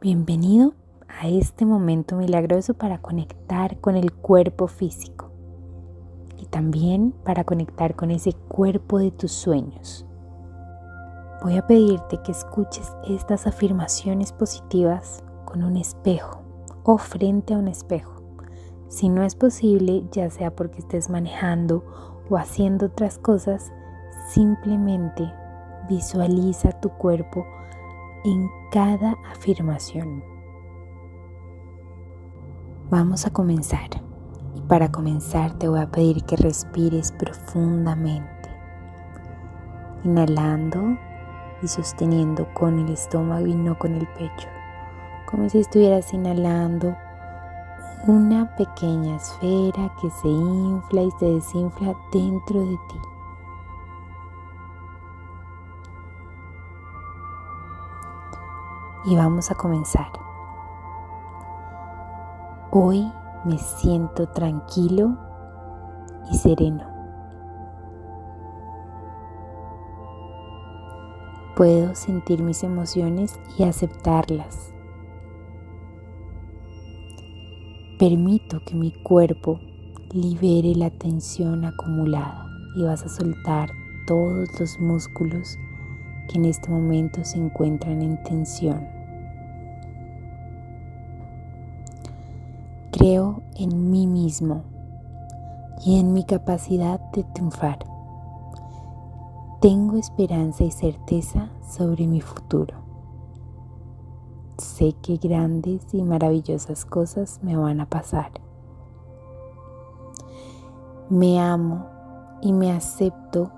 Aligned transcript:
Bienvenido 0.00 0.74
a 1.08 1.26
este 1.26 1.66
momento 1.66 2.14
milagroso 2.14 2.74
para 2.74 2.98
conectar 2.98 3.80
con 3.80 3.96
el 3.96 4.12
cuerpo 4.12 4.68
físico 4.68 5.32
y 6.36 6.46
también 6.46 7.12
para 7.24 7.42
conectar 7.42 7.96
con 7.96 8.12
ese 8.12 8.32
cuerpo 8.32 9.00
de 9.00 9.10
tus 9.10 9.32
sueños. 9.32 10.06
Voy 11.42 11.56
a 11.56 11.66
pedirte 11.66 12.22
que 12.22 12.30
escuches 12.30 12.92
estas 13.08 13.48
afirmaciones 13.48 14.30
positivas 14.30 15.24
con 15.44 15.64
un 15.64 15.76
espejo 15.76 16.42
o 16.84 16.96
frente 16.96 17.54
a 17.54 17.58
un 17.58 17.66
espejo. 17.66 18.22
Si 18.86 19.08
no 19.08 19.24
es 19.24 19.34
posible, 19.34 20.04
ya 20.12 20.30
sea 20.30 20.54
porque 20.54 20.78
estés 20.78 21.10
manejando 21.10 21.84
o 22.30 22.36
haciendo 22.36 22.86
otras 22.86 23.18
cosas, 23.18 23.72
simplemente 24.28 25.28
visualiza 25.88 26.70
tu 26.80 26.88
cuerpo 26.90 27.44
en 28.30 28.50
cada 28.70 29.16
afirmación. 29.30 30.22
Vamos 32.90 33.26
a 33.26 33.30
comenzar. 33.30 33.88
Y 34.54 34.60
para 34.62 34.90
comenzar 34.90 35.52
te 35.58 35.68
voy 35.68 35.80
a 35.80 35.90
pedir 35.90 36.24
que 36.24 36.36
respires 36.36 37.12
profundamente. 37.12 38.48
Inhalando 40.04 40.96
y 41.62 41.68
sosteniendo 41.68 42.46
con 42.54 42.78
el 42.78 42.92
estómago 42.92 43.46
y 43.46 43.54
no 43.54 43.78
con 43.78 43.94
el 43.94 44.06
pecho. 44.08 44.48
Como 45.26 45.48
si 45.48 45.58
estuvieras 45.58 46.12
inhalando 46.12 46.96
una 48.06 48.54
pequeña 48.56 49.16
esfera 49.16 49.92
que 50.00 50.10
se 50.10 50.28
infla 50.28 51.02
y 51.02 51.10
se 51.18 51.26
desinfla 51.26 51.94
dentro 52.12 52.60
de 52.60 52.76
ti. 52.88 53.17
Y 59.08 59.16
vamos 59.16 59.50
a 59.50 59.54
comenzar. 59.54 60.12
Hoy 62.70 63.10
me 63.44 63.56
siento 63.56 64.28
tranquilo 64.28 65.16
y 66.30 66.36
sereno. 66.36 66.84
Puedo 71.56 71.94
sentir 71.94 72.42
mis 72.42 72.62
emociones 72.62 73.40
y 73.56 73.64
aceptarlas. 73.64 74.74
Permito 77.98 78.60
que 78.64 78.74
mi 78.74 78.92
cuerpo 78.92 79.58
libere 80.12 80.74
la 80.74 80.90
tensión 80.90 81.64
acumulada 81.64 82.46
y 82.76 82.84
vas 82.84 83.02
a 83.04 83.08
soltar 83.08 83.70
todos 84.06 84.60
los 84.60 84.78
músculos 84.78 85.58
que 86.28 86.38
en 86.38 86.44
este 86.44 86.68
momento 86.68 87.24
se 87.24 87.38
encuentran 87.38 88.02
en 88.02 88.22
tensión. 88.22 88.97
Creo 93.08 93.40
en 93.54 93.90
mí 93.90 94.06
mismo 94.06 94.64
y 95.82 95.98
en 95.98 96.12
mi 96.12 96.24
capacidad 96.24 97.00
de 97.12 97.24
triunfar. 97.24 97.78
Tengo 99.62 99.96
esperanza 99.96 100.64
y 100.64 100.70
certeza 100.70 101.48
sobre 101.66 102.06
mi 102.06 102.20
futuro. 102.20 102.74
Sé 104.58 104.92
que 105.00 105.16
grandes 105.16 105.86
y 105.94 106.02
maravillosas 106.02 106.84
cosas 106.84 107.40
me 107.42 107.56
van 107.56 107.80
a 107.80 107.88
pasar. 107.88 108.30
Me 111.08 111.40
amo 111.40 111.86
y 112.42 112.52
me 112.52 112.72
acepto 112.72 113.50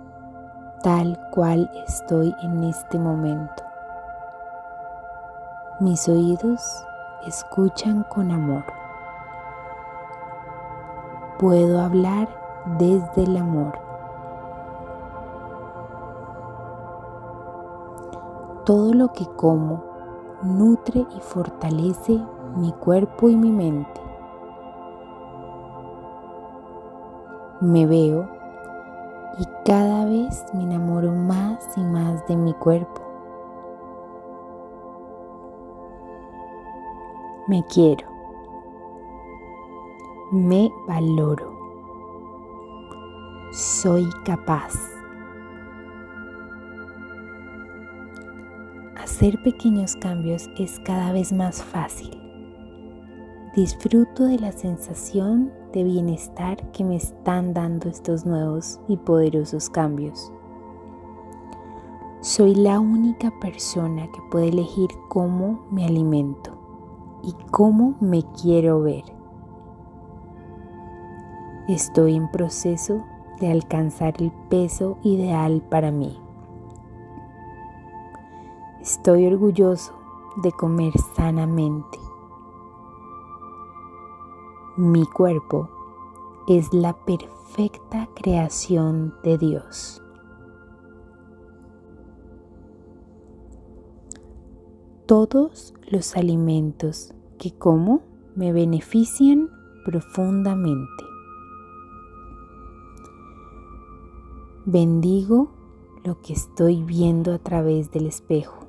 tal 0.85 1.19
cual 1.35 1.69
estoy 1.89 2.33
en 2.45 2.63
este 2.63 3.01
momento. 3.01 3.65
Mis 5.81 6.09
oídos 6.09 6.63
escuchan 7.27 8.05
con 8.05 8.31
amor 8.31 8.80
puedo 11.41 11.81
hablar 11.81 12.29
desde 12.79 13.23
el 13.23 13.35
amor. 13.39 13.73
Todo 18.67 18.93
lo 18.93 19.09
que 19.13 19.25
como 19.37 19.83
nutre 20.43 21.07
y 21.17 21.21
fortalece 21.21 22.21
mi 22.57 22.73
cuerpo 22.73 23.31
y 23.31 23.37
mi 23.37 23.51
mente. 23.51 24.03
Me 27.61 27.87
veo 27.87 28.29
y 29.39 29.47
cada 29.65 30.05
vez 30.05 30.45
me 30.53 30.65
enamoro 30.65 31.11
más 31.11 31.67
y 31.79 31.81
más 31.81 32.27
de 32.27 32.37
mi 32.37 32.53
cuerpo. 32.53 33.01
Me 37.49 37.65
quiero 37.65 38.10
me 40.33 40.73
valoro. 40.87 41.59
Soy 43.51 44.09
capaz. 44.25 44.75
Hacer 48.97 49.43
pequeños 49.43 49.97
cambios 49.97 50.49
es 50.57 50.79
cada 50.85 51.13
vez 51.13 51.33
más 51.33 51.65
fácil. 51.65 52.17
Disfruto 53.57 54.25
de 54.25 54.39
la 54.39 54.53
sensación 54.53 55.53
de 55.73 55.83
bienestar 55.83 56.71
que 56.71 56.85
me 56.85 56.95
están 56.95 57.53
dando 57.53 57.89
estos 57.89 58.25
nuevos 58.25 58.79
y 58.87 58.97
poderosos 58.99 59.69
cambios. 59.69 60.33
Soy 62.21 62.55
la 62.55 62.79
única 62.79 63.33
persona 63.41 64.07
que 64.13 64.21
puede 64.31 64.51
elegir 64.51 64.91
cómo 65.09 65.67
me 65.73 65.87
alimento 65.87 66.57
y 67.25 67.35
cómo 67.51 67.97
me 68.01 68.23
quiero 68.41 68.83
ver. 68.83 69.20
Estoy 71.71 72.17
en 72.17 72.29
proceso 72.29 73.07
de 73.39 73.53
alcanzar 73.53 74.21
el 74.21 74.33
peso 74.49 74.99
ideal 75.05 75.63
para 75.71 75.93
mí. 75.93 76.19
Estoy 78.81 79.25
orgulloso 79.27 79.95
de 80.43 80.51
comer 80.51 80.93
sanamente. 81.15 81.99
Mi 84.77 85.07
cuerpo 85.07 85.71
es 86.49 86.75
la 86.75 86.93
perfecta 87.05 88.09
creación 88.17 89.15
de 89.23 89.39
Dios. 89.39 90.03
Todos 95.07 95.73
los 95.89 96.17
alimentos 96.17 97.15
que 97.39 97.57
como 97.57 98.03
me 98.35 98.53
benefician 98.53 99.49
profundamente. 99.85 101.10
Bendigo 104.67 105.49
lo 106.05 106.21
que 106.21 106.35
estoy 106.35 106.83
viendo 106.83 107.33
a 107.33 107.39
través 107.39 107.91
del 107.93 108.07
espejo. 108.07 108.67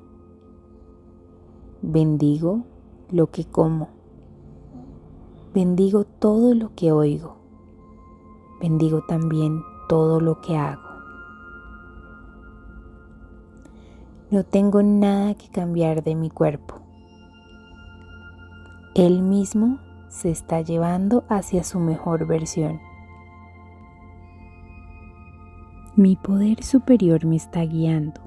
Bendigo 1.82 2.64
lo 3.10 3.30
que 3.30 3.44
como. 3.44 3.90
Bendigo 5.52 6.04
todo 6.04 6.54
lo 6.54 6.74
que 6.74 6.92
oigo. 6.92 7.36
Bendigo 8.58 9.02
también 9.06 9.60
todo 9.86 10.18
lo 10.18 10.40
que 10.40 10.56
hago. 10.56 10.80
No 14.30 14.44
tengo 14.44 14.82
nada 14.82 15.34
que 15.34 15.50
cambiar 15.50 16.02
de 16.02 16.14
mi 16.14 16.30
cuerpo. 16.30 16.76
Él 18.94 19.20
mismo 19.20 19.78
se 20.08 20.30
está 20.30 20.62
llevando 20.62 21.24
hacia 21.28 21.64
su 21.64 21.78
mejor 21.80 22.26
versión. 22.26 22.80
Mi 25.94 26.16
poder 26.16 26.64
superior 26.64 27.26
me 27.26 27.36
está 27.36 27.60
guiando 27.66 28.18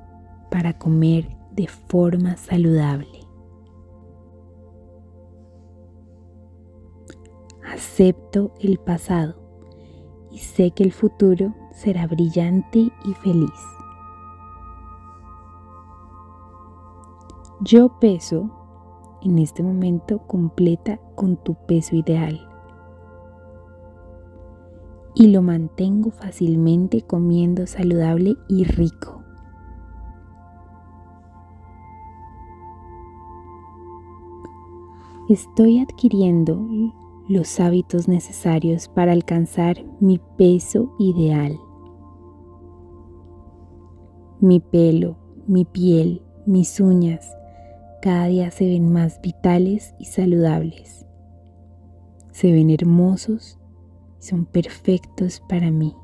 para 0.51 0.77
comer 0.77 1.35
de 1.51 1.67
forma 1.67 2.37
saludable. 2.37 3.25
Acepto 7.67 8.53
el 8.59 8.77
pasado 8.77 9.35
y 10.29 10.37
sé 10.37 10.69
que 10.71 10.83
el 10.83 10.91
futuro 10.91 11.55
será 11.71 12.05
brillante 12.05 12.91
y 13.03 13.13
feliz. 13.23 13.49
Yo 17.61 17.97
peso 17.99 19.17
en 19.23 19.39
este 19.39 19.63
momento 19.63 20.19
completa 20.27 20.99
con 21.15 21.35
tu 21.37 21.55
peso 21.65 21.95
ideal 21.95 22.54
y 25.15 25.27
lo 25.27 25.41
mantengo 25.41 26.11
fácilmente 26.11 27.01
comiendo 27.01 27.65
saludable 27.65 28.35
y 28.49 28.65
rico. 28.65 29.23
Estoy 35.29 35.79
adquiriendo 35.79 36.67
los 37.27 37.59
hábitos 37.59 38.07
necesarios 38.07 38.89
para 38.89 39.13
alcanzar 39.13 39.83
mi 39.99 40.19
peso 40.37 40.93
ideal. 40.99 41.57
Mi 44.39 44.59
pelo, 44.59 45.17
mi 45.47 45.65
piel, 45.65 46.21
mis 46.45 46.79
uñas, 46.79 47.35
cada 48.01 48.27
día 48.27 48.51
se 48.51 48.65
ven 48.65 48.91
más 48.91 49.19
vitales 49.21 49.95
y 49.97 50.05
saludables. 50.05 51.07
Se 52.31 52.51
ven 52.51 52.69
hermosos 52.69 53.57
son 54.25 54.45
perfectos 54.45 55.41
para 55.47 55.69
mí. 55.69 55.95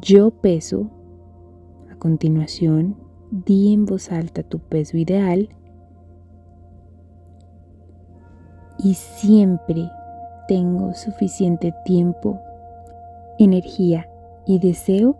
Yo 0.00 0.30
peso, 0.30 0.88
a 1.90 1.96
continuación, 1.96 2.96
di 3.30 3.72
en 3.72 3.84
voz 3.84 4.12
alta 4.12 4.44
tu 4.44 4.60
peso 4.60 4.96
ideal 4.96 5.48
y 8.78 8.94
siempre 8.94 9.90
tengo 10.46 10.94
suficiente 10.94 11.74
tiempo, 11.84 12.38
energía 13.38 14.08
y 14.46 14.60
deseo 14.60 15.18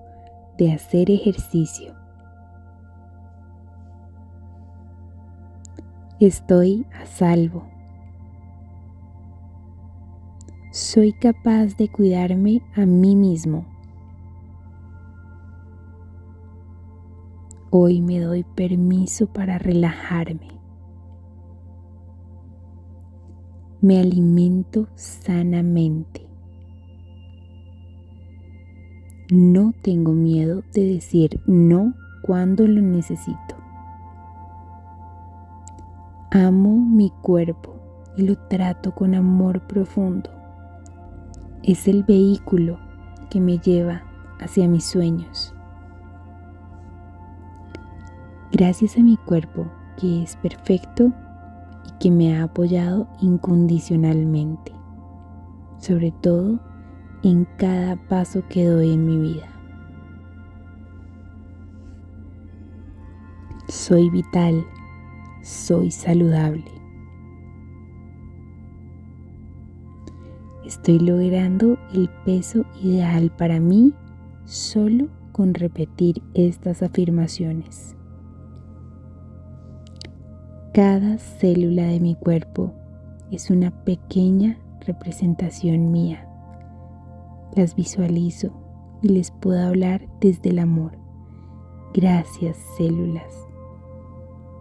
de 0.58 0.72
hacer 0.72 1.10
ejercicio. 1.10 1.94
Estoy 6.20 6.86
a 6.92 7.04
salvo. 7.06 7.75
Soy 10.76 11.14
capaz 11.14 11.78
de 11.78 11.88
cuidarme 11.88 12.60
a 12.74 12.84
mí 12.84 13.16
mismo. 13.16 13.64
Hoy 17.70 18.02
me 18.02 18.20
doy 18.20 18.44
permiso 18.44 19.26
para 19.26 19.56
relajarme. 19.56 20.48
Me 23.80 24.00
alimento 24.00 24.86
sanamente. 24.96 26.28
No 29.32 29.72
tengo 29.80 30.12
miedo 30.12 30.62
de 30.74 30.92
decir 30.92 31.40
no 31.46 31.94
cuando 32.20 32.66
lo 32.66 32.82
necesito. 32.82 33.56
Amo 36.32 36.76
mi 36.76 37.08
cuerpo 37.22 37.76
y 38.18 38.24
lo 38.24 38.36
trato 38.36 38.94
con 38.94 39.14
amor 39.14 39.66
profundo. 39.66 40.35
Es 41.62 41.88
el 41.88 42.04
vehículo 42.04 42.78
que 43.30 43.40
me 43.40 43.58
lleva 43.58 44.02
hacia 44.40 44.68
mis 44.68 44.84
sueños. 44.84 45.54
Gracias 48.52 48.96
a 48.96 49.02
mi 49.02 49.16
cuerpo, 49.16 49.66
que 49.98 50.22
es 50.22 50.36
perfecto 50.36 51.12
y 51.86 51.98
que 51.98 52.10
me 52.10 52.36
ha 52.36 52.44
apoyado 52.44 53.08
incondicionalmente, 53.20 54.72
sobre 55.78 56.12
todo 56.12 56.60
en 57.22 57.46
cada 57.56 57.96
paso 58.08 58.42
que 58.48 58.64
doy 58.66 58.92
en 58.92 59.06
mi 59.06 59.16
vida. 59.32 59.48
Soy 63.68 64.08
vital, 64.10 64.64
soy 65.42 65.90
saludable. 65.90 66.64
Estoy 70.66 70.98
logrando 70.98 71.78
el 71.94 72.10
peso 72.24 72.64
ideal 72.82 73.30
para 73.30 73.60
mí 73.60 73.94
solo 74.46 75.06
con 75.30 75.54
repetir 75.54 76.24
estas 76.34 76.82
afirmaciones. 76.82 77.94
Cada 80.74 81.18
célula 81.18 81.84
de 81.84 82.00
mi 82.00 82.16
cuerpo 82.16 82.72
es 83.30 83.48
una 83.48 83.84
pequeña 83.84 84.58
representación 84.84 85.92
mía. 85.92 86.28
Las 87.54 87.76
visualizo 87.76 88.50
y 89.02 89.10
les 89.10 89.30
puedo 89.30 89.64
hablar 89.64 90.08
desde 90.20 90.50
el 90.50 90.58
amor. 90.58 90.98
Gracias 91.94 92.56
células 92.76 93.32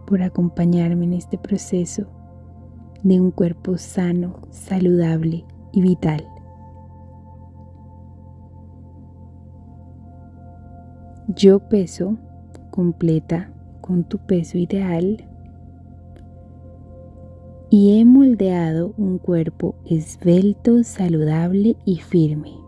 por 0.06 0.22
acompañarme 0.22 1.04
en 1.04 1.14
este 1.14 1.36
proceso 1.36 2.06
de 3.02 3.20
un 3.20 3.32
cuerpo 3.32 3.76
sano, 3.76 4.42
saludable 4.50 5.44
y 5.76 5.82
vital. 5.82 6.26
Yo 11.28 11.60
peso 11.68 12.16
completa 12.70 13.52
con 13.82 14.04
tu 14.04 14.16
peso 14.18 14.56
ideal 14.56 15.28
y 17.68 18.00
he 18.00 18.04
moldeado 18.06 18.94
un 18.96 19.18
cuerpo 19.18 19.74
esbelto, 19.84 20.82
saludable 20.82 21.76
y 21.84 21.96
firme. 21.96 22.58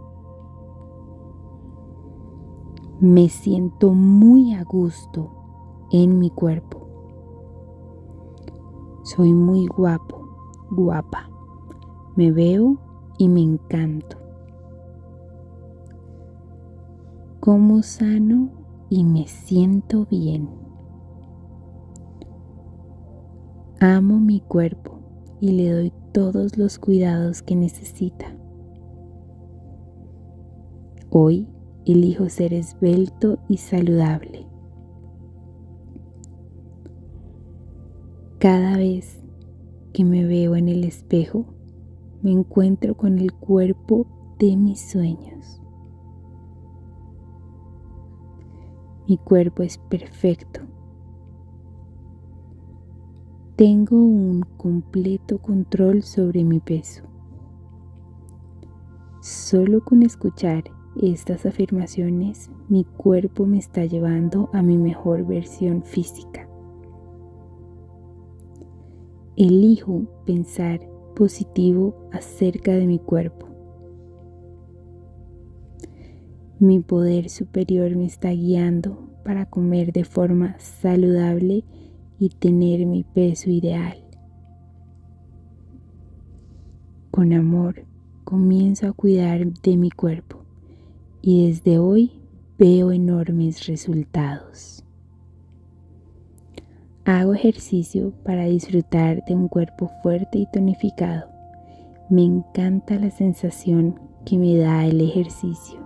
Me 3.01 3.31
siento 3.31 3.95
muy 3.95 4.53
a 4.53 4.65
gusto 4.65 5.31
en 5.93 6.19
mi 6.19 6.29
cuerpo. 6.29 6.87
Soy 9.05 9.33
muy 9.33 9.67
guapo, 9.67 10.29
guapa. 10.71 11.31
Me 12.17 12.33
veo 12.33 12.88
y 13.19 13.29
me 13.29 13.43
encanto. 13.43 14.17
Como 17.41 17.83
sano 17.83 18.51
y 18.89 19.05
me 19.05 19.27
siento 19.27 20.07
bien. 20.07 20.49
Amo 23.81 24.19
mi 24.19 24.41
cuerpo 24.41 24.99
y 25.41 25.53
le 25.53 25.71
doy 25.71 25.93
todos 26.13 26.57
los 26.57 26.79
cuidados 26.79 27.43
que 27.43 27.55
necesita. 27.55 28.35
Hoy 31.11 31.49
elijo 31.87 32.29
ser 32.29 32.53
esbelto 32.55 33.39
y 33.49 33.59
saludable. 33.59 34.47
Cada 38.39 38.77
vez 38.77 39.21
que 39.93 40.05
me 40.05 40.25
veo 40.25 40.55
en 40.55 40.69
el 40.69 40.85
espejo, 40.85 41.47
me 42.23 42.33
encuentro 42.33 42.97
con 42.97 43.19
el 43.19 43.33
cuerpo 43.33 44.07
de 44.39 44.57
mis 44.57 44.91
sueños. 44.91 45.61
Mi 49.07 49.17
cuerpo 49.19 49.63
es 49.63 49.79
perfecto 49.79 50.61
tengo 53.59 53.97
un 53.97 54.43
completo 54.57 55.39
control 55.39 56.05
sobre 56.05 56.45
mi 56.45 56.61
peso. 56.61 57.03
Solo 59.21 59.85
con 59.85 60.05
escuchar 60.05 60.63
estas 61.03 61.45
afirmaciones, 61.45 62.53
mi 62.69 62.85
cuerpo 62.85 63.47
me 63.47 63.59
está 63.59 63.85
llevando 63.85 64.49
a 64.53 64.63
mi 64.63 64.79
mejor 64.79 65.27
versión 65.27 65.83
física. 65.83 66.49
Elijo 69.35 70.03
pensar 70.25 70.79
positivo 71.19 72.09
acerca 72.13 72.71
de 72.71 72.87
mi 72.87 73.01
cuerpo. 73.01 73.49
Mi 76.61 76.79
poder 76.79 77.29
superior 77.29 77.97
me 77.97 78.07
está 78.07 78.31
guiando 78.31 79.11
para 79.25 79.45
comer 79.47 79.93
de 79.93 80.05
forma 80.05 80.57
saludable 80.61 81.65
y 82.21 82.29
tener 82.29 82.87
mi 82.87 83.03
peso 83.03 83.51
ideal. 83.51 83.99
Con 87.11 87.33
amor 87.33 87.85
comienzo 88.23 88.87
a 88.87 88.93
cuidar 88.93 89.45
de 89.45 89.77
mi 89.77 89.91
cuerpo 89.91 90.45
y 91.21 91.49
desde 91.49 91.81
hoy 91.81 92.13
veo 92.59 92.93
enormes 92.93 93.67
resultados. 93.67 94.85
Hago 97.09 97.33
ejercicio 97.33 98.13
para 98.23 98.45
disfrutar 98.45 99.25
de 99.25 99.35
un 99.35 99.49
cuerpo 99.49 99.91
fuerte 100.03 100.41
y 100.41 100.47
tonificado. 100.53 101.31
Me 102.11 102.23
encanta 102.23 102.97
la 102.97 103.09
sensación 103.09 103.99
que 104.27 104.37
me 104.37 104.59
da 104.59 104.85
el 104.85 105.01
ejercicio. 105.01 105.81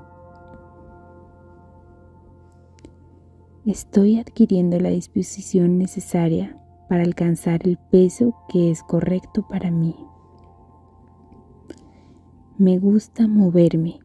estoy 3.66 4.18
adquiriendo 4.18 4.80
la 4.80 4.88
disposición 4.88 5.78
necesaria 5.78 6.58
para 6.88 7.04
alcanzar 7.04 7.60
el 7.68 7.78
peso 7.78 8.34
que 8.48 8.72
es 8.72 8.82
correcto 8.82 9.46
para 9.48 9.70
mí. 9.70 9.94
Me 12.58 12.80
gusta 12.80 13.28
moverme 13.28 14.00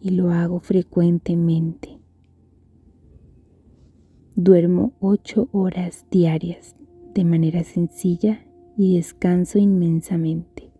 y 0.00 0.10
lo 0.10 0.32
hago 0.32 0.58
frecuentemente. 0.58 2.00
Duermo 4.38 4.92
ocho 5.00 5.48
horas 5.52 6.04
diarias 6.10 6.76
de 7.14 7.24
manera 7.24 7.64
sencilla 7.64 8.44
y 8.76 8.96
descanso 8.96 9.58
inmensamente. 9.58 10.70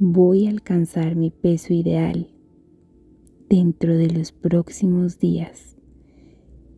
Voy 0.00 0.48
a 0.48 0.50
alcanzar 0.50 1.14
mi 1.14 1.30
peso 1.30 1.72
ideal 1.72 2.34
dentro 3.48 3.96
de 3.96 4.10
los 4.10 4.32
próximos 4.32 5.20
días. 5.20 5.76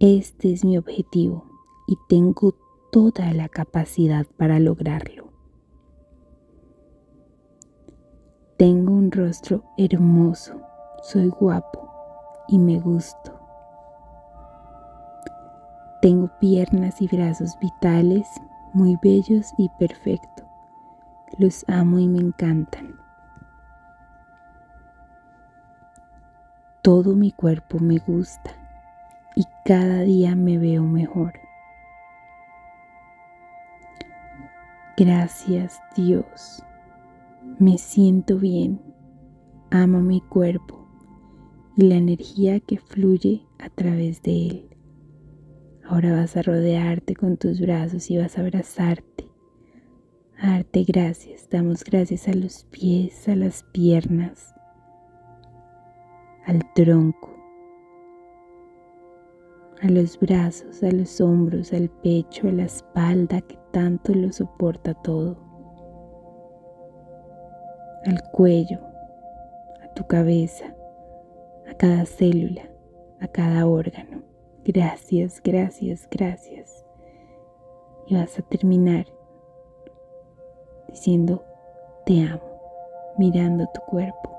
Este 0.01 0.53
es 0.53 0.67
mi 0.67 0.77
objetivo 0.77 1.47
y 1.87 1.97
tengo 2.07 2.55
toda 2.93 3.33
la 3.33 3.49
capacidad 3.49 4.27
para 4.37 4.61
lograrlo. 4.61 5.33
Tengo 8.59 8.93
un 8.93 9.11
rostro 9.11 9.65
hermoso, 9.79 10.61
soy 11.03 11.29
guapo 11.29 11.89
y 12.49 12.59
me 12.59 12.79
gusto. 12.79 13.34
Tengo 16.05 16.29
piernas 16.39 17.01
y 17.01 17.09
brazos 17.09 17.59
vitales, 17.61 18.29
muy 18.75 18.99
bellos 19.03 19.55
y 19.57 19.71
perfectos. 19.79 20.45
Los 21.39 21.65
amo 21.67 21.99
y 21.99 22.07
me 22.07 22.19
encantan. 22.19 22.97
Todo 26.83 27.15
mi 27.15 27.33
cuerpo 27.33 27.79
me 27.79 27.97
gusta 27.97 28.51
y 29.35 29.45
cada 29.65 30.01
día 30.01 30.37
me 30.37 30.59
veo 30.59 30.83
mejor. 30.83 31.33
Gracias 34.99 35.81
Dios. 35.97 36.63
Me 37.59 37.79
siento 37.79 38.37
bien. 38.37 38.79
Amo 39.71 40.01
mi 40.01 40.21
cuerpo 40.21 40.87
y 41.79 41.89
la 41.89 41.95
energía 41.95 42.61
que 42.61 42.79
fluye 42.79 43.47
a 43.59 43.71
través 43.71 44.23
de 44.23 44.49
él. 44.49 44.74
Ahora 45.87 46.17
vas 46.17 46.35
a 46.37 46.43
rodearte 46.43 47.15
con 47.15 47.37
tus 47.37 47.61
brazos 47.61 48.11
y 48.11 48.17
vas 48.17 48.39
a 48.39 48.41
abrazarte. 48.41 49.29
A 50.39 50.53
darte 50.53 50.83
gracias. 50.85 51.49
Damos 51.51 51.85
gracias 51.85 52.27
a 52.27 52.33
los 52.33 52.65
pies, 52.65 53.29
a 53.29 53.37
las 53.37 53.63
piernas, 53.65 54.55
al 56.47 56.63
tronco, 56.75 57.31
a 59.83 59.89
los 59.89 60.19
brazos, 60.19 60.83
a 60.83 60.91
los 60.91 61.21
hombros, 61.21 61.73
al 61.75 61.91
pecho, 61.91 62.49
a 62.49 62.53
la 62.53 62.65
espalda 62.65 63.43
que 63.43 63.59
tanto 63.71 64.15
lo 64.15 64.33
soporta 64.33 64.95
todo, 64.95 65.37
al 68.07 68.23
cuello, 68.33 68.81
a 69.83 69.93
tu 69.95 70.07
cabeza, 70.07 70.75
a 71.71 71.75
cada 71.75 72.07
célula, 72.07 72.63
a 73.21 73.29
cada 73.29 73.67
órgano. 73.67 74.14
Gracias, 74.67 75.43
gracias, 75.43 76.09
gracias. 76.11 76.87
Y 78.07 78.15
vas 78.15 78.39
a 78.39 78.43
terminar 78.43 79.07
diciendo, 80.89 81.45
te 82.07 82.23
amo, 82.23 82.41
mirando 83.19 83.67
tu 83.75 83.81
cuerpo. 83.83 84.31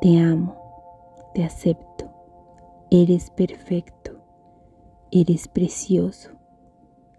Te 0.00 0.18
amo, 0.18 0.56
te 1.32 1.44
acepto, 1.44 2.10
eres 2.90 3.30
perfecto, 3.30 4.18
eres 5.12 5.46
precioso, 5.46 6.30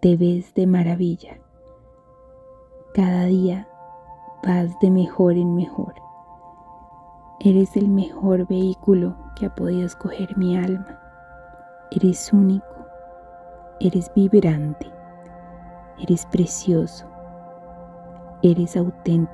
te 0.01 0.17
ves 0.17 0.53
de 0.53 0.67
maravilla. 0.67 1.39
Cada 2.93 3.24
día 3.24 3.69
vas 4.43 4.77
de 4.81 4.91
mejor 4.91 5.34
en 5.34 5.55
mejor. 5.55 5.95
Eres 7.39 7.77
el 7.77 7.88
mejor 7.88 8.48
vehículo 8.48 9.15
que 9.38 9.45
ha 9.45 9.55
podido 9.55 9.86
escoger 9.86 10.38
mi 10.38 10.57
alma. 10.57 11.04
Eres 11.92 12.34
único, 12.34 12.88
eres 13.80 14.12
vibrante, 14.15 14.92
eres 16.01 16.25
precioso, 16.25 17.06
eres 18.42 18.75
auténtico 18.75 19.15